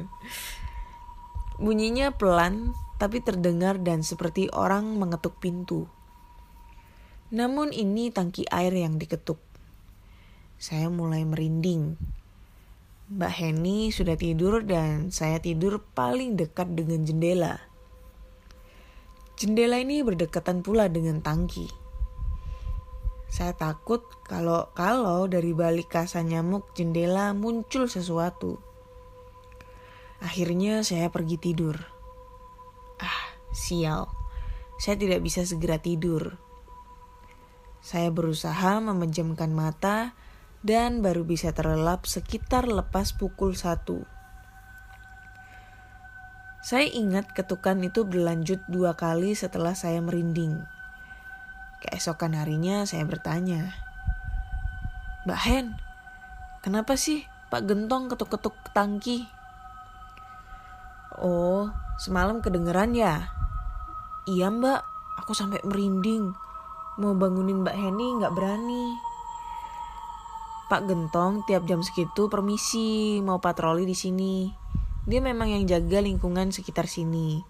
[1.62, 5.90] bunyinya pelan, tapi terdengar dan seperti orang mengetuk pintu.
[7.34, 9.42] Namun ini tangki air yang diketuk.
[10.62, 11.98] Saya mulai merinding.
[13.10, 17.71] Mbak Heni sudah tidur dan saya tidur paling dekat dengan jendela.
[19.42, 21.66] Jendela ini berdekatan pula dengan tangki.
[23.26, 28.62] Saya takut kalau kalau dari balik kasa nyamuk jendela muncul sesuatu.
[30.22, 31.74] Akhirnya saya pergi tidur.
[33.02, 34.06] Ah, sial.
[34.78, 36.38] Saya tidak bisa segera tidur.
[37.82, 40.14] Saya berusaha memejamkan mata
[40.62, 44.06] dan baru bisa terlelap sekitar lepas pukul satu.
[46.62, 50.62] Saya ingat ketukan itu berlanjut dua kali setelah saya merinding.
[51.82, 53.74] Keesokan harinya saya bertanya,
[55.26, 55.66] Mbak Hen,
[56.62, 59.26] kenapa sih Pak Gentong ketuk-ketuk tangki?
[61.18, 63.26] Oh, semalam kedengeran ya?
[64.30, 64.86] Iya mbak,
[65.18, 66.30] aku sampai merinding
[67.00, 68.84] mau bangunin Mbak Heni nggak berani.
[70.68, 74.48] Pak Gentong tiap jam segitu permisi mau patroli di sini.
[75.02, 77.42] Dia memang yang jaga lingkungan sekitar sini.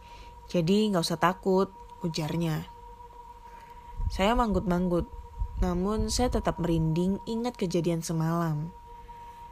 [0.49, 1.69] Jadi nggak usah takut,
[2.01, 2.65] ujarnya.
[4.09, 5.09] Saya manggut-manggut,
[5.61, 8.73] namun saya tetap merinding ingat kejadian semalam.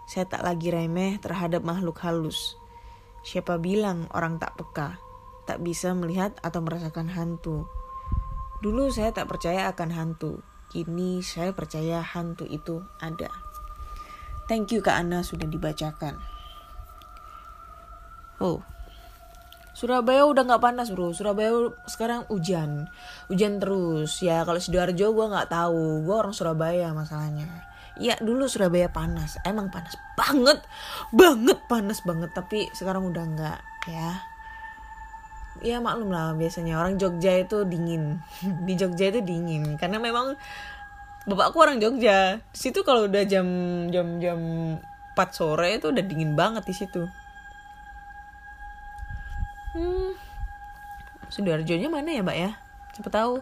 [0.09, 2.57] Saya tak lagi remeh terhadap makhluk halus.
[3.21, 4.97] Siapa bilang orang tak peka,
[5.45, 7.69] tak bisa melihat atau merasakan hantu.
[8.65, 10.41] Dulu saya tak percaya akan hantu.
[10.73, 13.29] Kini saya percaya hantu itu ada.
[14.49, 16.40] Thank you Kak Ana sudah dibacakan.
[18.41, 18.65] Oh,
[19.77, 21.15] Surabaya udah nggak panas bro.
[21.17, 22.91] Surabaya sekarang hujan,
[23.33, 24.21] hujan terus.
[24.21, 26.05] Ya kalau sidoarjo gue nggak tahu.
[26.05, 27.49] Gue orang Surabaya masalahnya.
[28.01, 30.61] Ya dulu Surabaya panas, emang panas banget,
[31.13, 32.33] banget panas banget.
[32.33, 34.21] Tapi sekarang udah nggak ya
[35.61, 38.23] ya maklum lah biasanya orang Jogja itu dingin
[38.67, 40.39] di Jogja itu dingin karena memang
[41.29, 43.47] bapakku orang Jogja di situ kalau udah jam
[43.93, 44.39] jam jam
[45.13, 47.05] 4 sore itu udah dingin banget di situ
[49.77, 50.11] hmm.
[51.31, 52.51] Sidoarjonya mana ya mbak ya?
[52.95, 53.39] Siapa tahu.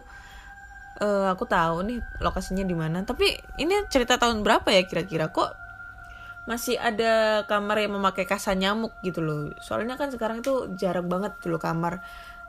[0.99, 3.01] Eh, aku tahu nih lokasinya di mana.
[3.01, 5.33] Tapi ini cerita tahun berapa ya kira-kira?
[5.33, 5.49] Kok
[6.45, 9.53] masih ada kamar yang memakai kasa nyamuk gitu loh.
[9.61, 12.05] Soalnya kan sekarang itu jarang banget tuh loh kamar.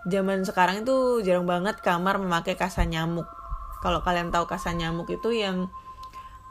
[0.09, 3.29] Zaman sekarang itu jarang banget kamar memakai kasa nyamuk.
[3.81, 5.73] Kalau kalian tahu kasa nyamuk itu yang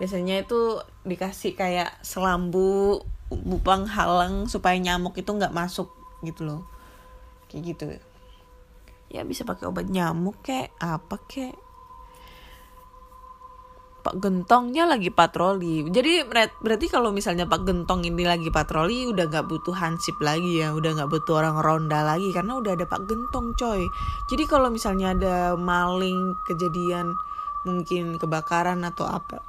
[0.02, 5.92] biasanya itu dikasih kayak selambu bupang halang supaya nyamuk itu nggak masuk
[6.26, 6.79] gitu loh
[7.50, 7.86] kayak gitu
[9.10, 11.58] ya bisa pakai obat nyamuk kek apa kek
[14.00, 15.84] Pak Gentongnya lagi patroli.
[15.92, 20.64] Jadi ber- berarti kalau misalnya Pak Gentong ini lagi patroli udah nggak butuh hansip lagi
[20.64, 23.84] ya, udah nggak butuh orang ronda lagi karena udah ada Pak Gentong coy.
[24.32, 27.12] Jadi kalau misalnya ada maling kejadian
[27.68, 29.44] mungkin kebakaran atau apa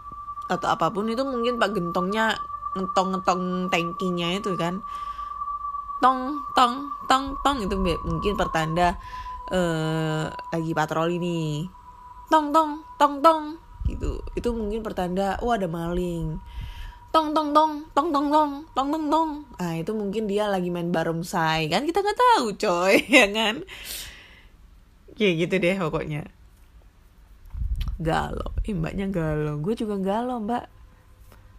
[0.51, 2.35] atau apa pun itu mungkin Pak Gentongnya
[2.75, 4.83] ngetong-ngetong tankinya itu kan.
[6.01, 8.97] Tong tong tong tong itu mungkin pertanda
[9.53, 11.69] eh lagi patroli nih.
[12.33, 16.39] Tong tong tong tong gitu itu mungkin pertanda oh ada maling
[17.11, 20.95] tong tong tong tong tong tong tong tong tong ah itu mungkin dia lagi main
[20.95, 23.67] baromsai kan kita nggak tahu coy ya kan
[25.19, 26.23] kayak gitu deh pokoknya
[28.01, 30.71] galau eh, mbaknya galau gue juga galau mbak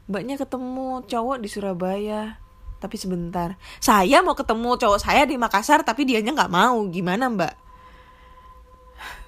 [0.07, 2.40] mbaknya ketemu cowok di Surabaya
[2.81, 3.53] tapi sebentar.
[3.77, 6.81] Saya mau ketemu cowok saya di Makassar tapi dianya nggak mau.
[6.89, 7.53] Gimana mbak?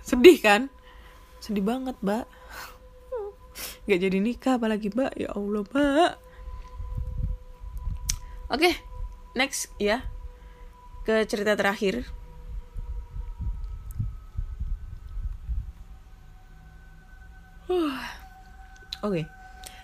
[0.02, 0.74] Sedih kan?
[1.38, 2.26] Sedih banget mbak.
[3.86, 5.14] Nggak jadi nikah apalagi mbak.
[5.14, 6.12] Ya Allah mbak.
[8.50, 8.74] Oke
[9.38, 10.02] next ya.
[11.06, 12.10] Ke cerita terakhir.
[19.04, 19.28] Oke.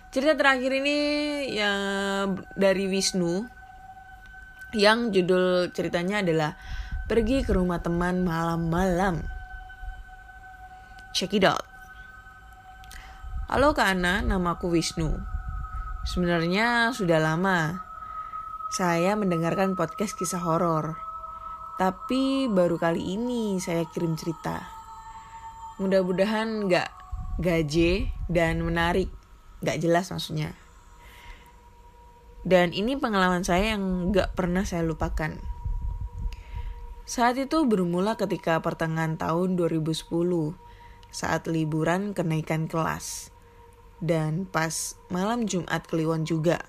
[0.09, 0.97] Cerita terakhir ini
[1.53, 3.58] yang dari Wisnu
[4.75, 6.53] yang judul ceritanya adalah
[7.09, 9.25] pergi ke rumah teman malam-malam
[11.13, 11.69] check it out
[13.49, 15.09] Halo Kak Ana, namaku Wisnu.
[16.05, 17.81] Sebenarnya sudah lama
[18.69, 21.01] saya mendengarkan podcast kisah horor.
[21.81, 24.69] Tapi baru kali ini saya kirim cerita.
[25.81, 26.89] Mudah-mudahan nggak
[27.41, 29.09] gaje dan menarik.
[29.65, 30.53] Nggak jelas maksudnya.
[32.47, 35.35] Dan ini pengalaman saya yang nggak pernah saya lupakan.
[37.09, 40.13] Saat itu bermula ketika pertengahan tahun 2010
[41.09, 43.33] saat liburan kenaikan kelas
[43.97, 46.63] dan pas malam Jumat Kliwon juga.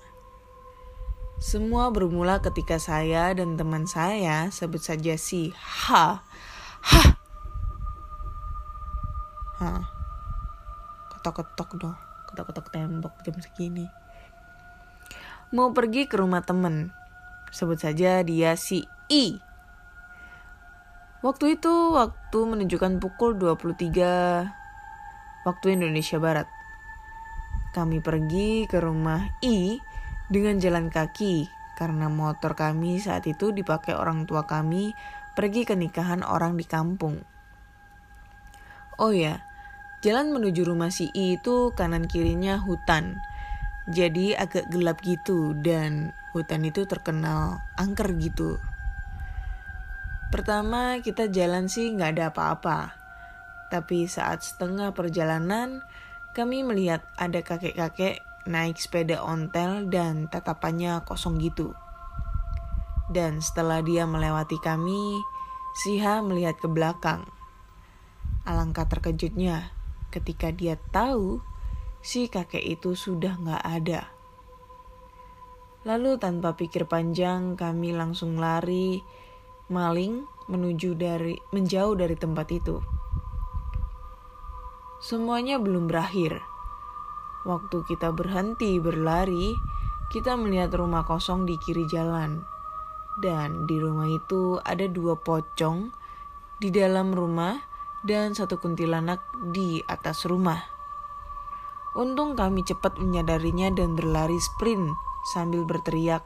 [1.41, 5.85] Semua bermula ketika saya dan teman saya sebut saja si H.
[6.85, 6.93] H.
[9.57, 9.63] H.
[11.17, 11.97] Ketok-ketok dong.
[12.29, 14.00] Ketok-ketok tembok jam segini.
[15.51, 16.95] Mau pergi ke rumah temen.
[17.51, 19.35] Sebut saja dia si I.
[21.19, 24.47] Waktu itu waktu menunjukkan pukul 23
[25.43, 26.47] waktu Indonesia Barat.
[27.75, 29.75] Kami pergi ke rumah I
[30.31, 34.95] dengan jalan kaki karena motor kami saat itu dipakai orang tua kami
[35.35, 37.19] pergi ke nikahan orang di kampung.
[38.95, 39.43] Oh ya,
[39.99, 43.19] jalan menuju rumah si I itu kanan kirinya hutan.
[43.89, 48.61] Jadi agak gelap gitu dan hutan itu terkenal angker gitu.
[50.29, 52.93] Pertama kita jalan sih nggak ada apa-apa.
[53.73, 55.81] Tapi saat setengah perjalanan
[56.37, 61.75] kami melihat ada kakek-kakek naik sepeda ontel dan tatapannya kosong gitu.
[63.11, 65.19] Dan setelah dia melewati kami,
[65.83, 67.27] Siha melihat ke belakang.
[68.47, 69.71] Alangkah terkejutnya
[70.15, 71.43] ketika dia tahu
[72.01, 74.01] si kakek itu sudah nggak ada.
[75.81, 79.01] Lalu tanpa pikir panjang kami langsung lari
[79.69, 82.77] maling menuju dari menjauh dari tempat itu.
[85.01, 86.37] Semuanya belum berakhir.
[87.41, 89.57] Waktu kita berhenti berlari,
[90.13, 92.45] kita melihat rumah kosong di kiri jalan.
[93.17, 95.89] Dan di rumah itu ada dua pocong
[96.61, 97.57] di dalam rumah
[98.05, 100.80] dan satu kuntilanak di atas rumah.
[101.91, 104.95] Untung kami cepat menyadarinya dan berlari sprint
[105.35, 106.23] sambil berteriak,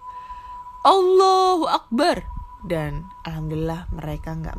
[0.86, 2.30] Allahu Akbar!
[2.61, 4.57] Dan Alhamdulillah mereka nggak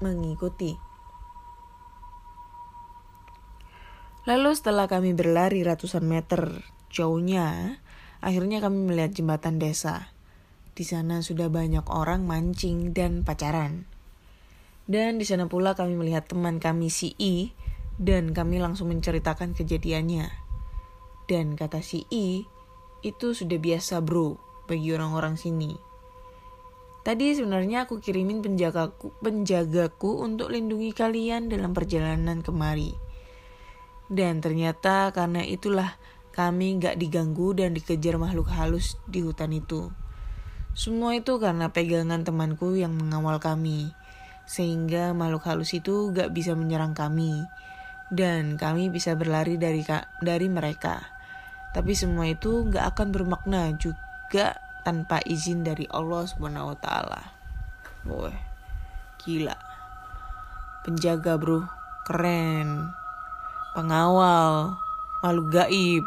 [0.00, 0.80] mengikuti.
[4.24, 7.78] Lalu setelah kami berlari ratusan meter jauhnya,
[8.24, 10.10] akhirnya kami melihat jembatan desa.
[10.72, 13.84] Di sana sudah banyak orang mancing dan pacaran.
[14.88, 17.52] Dan di sana pula kami melihat teman kami si I
[17.96, 20.45] dan kami langsung menceritakan kejadiannya.
[21.26, 22.46] Dan kata si I,
[23.02, 25.74] itu sudah biasa bro bagi orang-orang sini.
[27.06, 32.90] Tadi sebenarnya aku kirimin penjagaku, penjagaku untuk lindungi kalian dalam perjalanan kemari.
[34.10, 35.98] Dan ternyata karena itulah
[36.34, 39.90] kami gak diganggu dan dikejar makhluk halus di hutan itu.
[40.74, 43.94] Semua itu karena pegangan temanku yang mengawal kami.
[44.50, 47.38] Sehingga makhluk halus itu gak bisa menyerang kami.
[48.10, 49.86] Dan kami bisa berlari dari
[50.22, 51.15] dari mereka.
[51.76, 57.22] Tapi semua itu gak akan bermakna juga tanpa izin dari Allah Subhanahu wa taala.
[59.20, 59.56] Gila.
[60.88, 61.68] Penjaga, Bro.
[62.08, 62.88] Keren.
[63.76, 64.80] Pengawal,
[65.20, 66.04] makhluk gaib.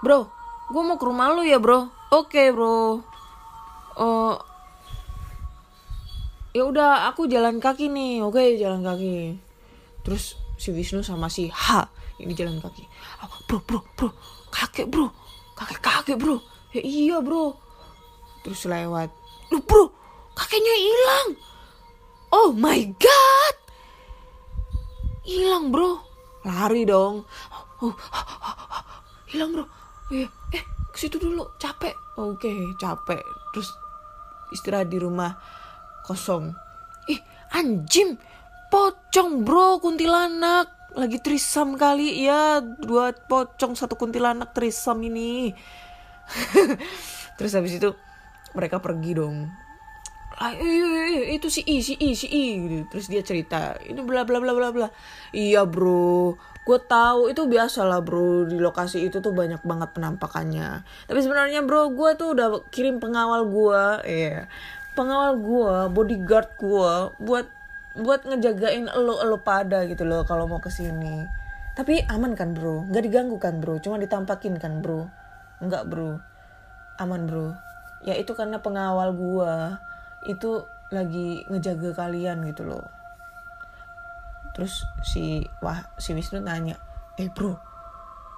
[0.00, 0.32] Bro,
[0.72, 1.92] gue mau ke rumah lu ya, Bro.
[2.08, 3.04] Oke, Bro.
[4.00, 4.40] Oh,
[6.56, 9.36] ya udah aku jalan kaki nih oke jalan kaki
[10.00, 11.86] terus si Wisnu sama si H
[12.16, 12.84] ini jalan kaki.
[13.20, 14.08] Oh, bro bro bro
[14.48, 15.12] kakek bro
[15.52, 16.40] kakek kakek bro.
[16.72, 17.56] Ya iya bro.
[18.40, 19.12] Terus lewat.
[19.52, 19.92] Lu bro
[20.32, 21.28] kakeknya hilang.
[22.32, 23.56] Oh my god.
[25.28, 26.00] Hilang bro.
[26.46, 27.28] Lari dong.
[27.84, 27.92] Oh,
[29.28, 29.64] hilang bro.
[30.08, 31.92] Eh eh ke situ dulu capek.
[32.16, 32.48] Oke
[32.80, 33.20] capek.
[33.52, 33.68] Terus
[34.56, 35.36] istirahat di rumah
[36.08, 36.48] kosong.
[37.12, 37.20] Ih
[37.52, 38.16] anjing
[38.70, 40.72] pocong bro kuntilanak.
[40.96, 45.52] Lagi trisam kali ya dua pocong satu kuntilanak trisam ini.
[47.36, 47.92] Terus habis itu
[48.56, 49.52] mereka pergi dong.
[51.32, 52.76] Itu si I si I si I gitu.
[52.92, 54.88] terus dia cerita ini bla bla bla bla bla.
[55.32, 56.36] Iya bro.
[56.64, 57.32] Gue tahu.
[57.32, 58.44] Itu biasa lah bro.
[58.44, 60.84] Di lokasi itu tuh banyak banget penampakannya.
[61.08, 64.48] Tapi sebenarnya bro gue tuh udah kirim pengawal gue iya.
[64.92, 67.55] Pengawal gue bodyguard gue buat
[67.96, 72.88] buat ngejagain lo lo pada gitu loh kalau mau ke sini tapi aman kan bro?
[72.88, 73.76] Nggak diganggu kan bro?
[73.84, 75.12] Cuma ditampakin kan bro?
[75.60, 76.16] Nggak bro.
[76.96, 77.52] Aman bro.
[78.00, 79.52] Ya itu karena pengawal gue
[80.32, 82.80] itu lagi ngejaga kalian gitu loh.
[84.56, 86.80] Terus si wah si Wisnu nanya
[87.20, 87.60] eh bro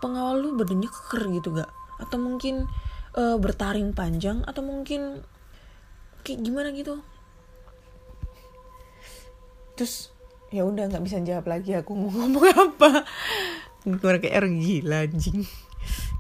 [0.03, 2.67] pengawal lu badannya keker gitu gak atau mungkin
[3.15, 4.43] uh, bertaring panjang?
[4.51, 5.23] Atau mungkin
[6.27, 7.07] kayak gimana gitu
[9.79, 10.11] terus
[10.51, 13.07] ya udah nggak bisa jawab lagi aku mau ngomong apa.
[13.87, 15.47] Gue kayak gila anjing.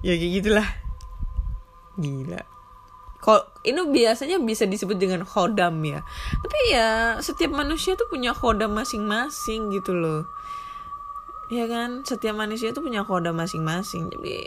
[0.06, 0.68] Ya kayak gitulah.
[1.98, 2.40] Gila.
[3.18, 6.06] Kok ini biasanya bisa disebut dengan khodam ya.
[6.38, 10.22] Tapi ya setiap manusia tuh punya khodam masing-masing gitu loh.
[11.50, 12.06] Ya kan?
[12.06, 14.06] Setiap manusia tuh punya khodam masing-masing.
[14.14, 14.46] Jadi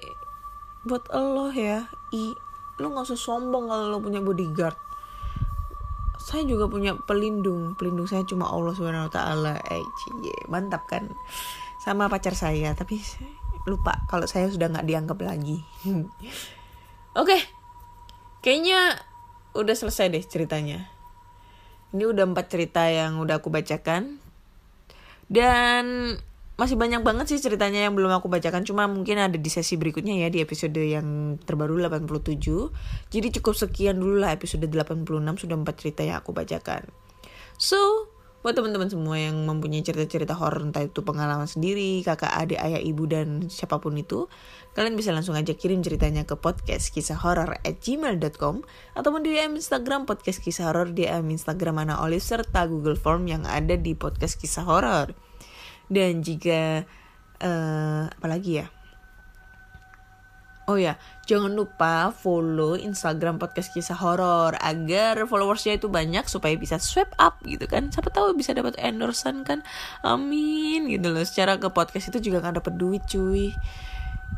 [0.88, 2.34] buat Allah ya i
[2.82, 4.74] lo nggak usah sombong kalau lo punya bodyguard
[6.22, 7.74] saya juga punya pelindung.
[7.76, 9.54] Pelindung saya cuma Allah subhanahu wa taala.
[9.74, 9.82] Eh
[10.48, 11.10] mantap kan?
[11.82, 13.02] Sama pacar saya tapi
[13.66, 15.62] lupa kalau saya sudah nggak dianggap lagi.
[15.86, 16.08] Oke
[17.18, 17.42] okay.
[18.40, 18.96] kayaknya
[19.58, 20.88] udah selesai deh ceritanya.
[21.92, 24.24] Ini udah empat cerita yang udah aku bacakan.
[25.28, 26.16] Dan
[26.62, 28.62] masih banyak banget sih ceritanya yang belum aku bacakan.
[28.62, 33.98] Cuma mungkin ada di sesi berikutnya ya di episode yang terbaru 87 jadi cukup sekian
[33.98, 35.10] dulu lah episode 86
[35.42, 36.86] sudah empat cerita yang aku bacakan.
[37.58, 42.82] So buat teman-teman semua yang mempunyai cerita-cerita horor entah itu pengalaman sendiri kakak adik ayah
[42.82, 44.34] ibu dan siapa pun itu
[44.74, 48.66] kalian bisa langsung aja kirim ceritanya ke podcast kisah horor at gmail.com
[48.98, 53.46] ataupun di DM Instagram podcast kisah horor DM Instagram mana Olive serta Google Form yang
[53.46, 55.14] ada di podcast kisah horor
[55.92, 56.88] dan jika
[57.44, 58.68] uh, apalagi ya
[60.70, 60.96] Oh ya,
[61.28, 67.44] jangan lupa follow Instagram podcast kisah horor agar followersnya itu banyak supaya bisa swipe up
[67.44, 67.92] gitu kan.
[67.92, 69.68] Siapa tahu bisa dapat endorsean kan.
[70.00, 71.28] Amin gitu loh.
[71.28, 73.52] Secara ke podcast itu juga kan dapat duit cuy.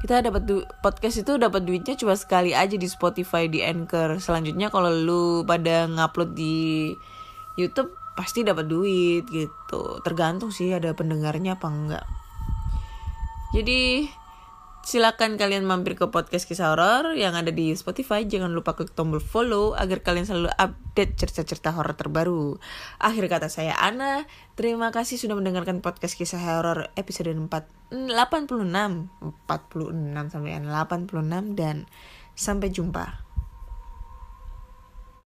[0.02, 0.48] Kita dapat
[0.82, 4.18] podcast itu dapat duitnya cuma sekali aja di Spotify di Anchor.
[4.18, 6.90] Selanjutnya kalau lu pada ngupload di
[7.62, 12.06] YouTube pasti dapat duit gitu tergantung sih ada pendengarnya apa enggak
[13.54, 14.10] jadi
[14.84, 18.28] silakan kalian mampir ke podcast kisah horor yang ada di Spotify.
[18.28, 22.60] Jangan lupa klik tombol follow agar kalian selalu update cerita-cerita horor terbaru.
[23.00, 24.28] Akhir kata saya Ana.
[24.60, 27.48] Terima kasih sudah mendengarkan podcast kisah horor episode 4
[27.96, 28.12] 86
[29.48, 31.88] 46 sampai 86 dan
[32.36, 33.23] sampai jumpa.